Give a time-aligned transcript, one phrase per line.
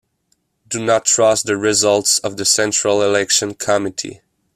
[0.67, 4.21] Do not trust the results of the central election committee.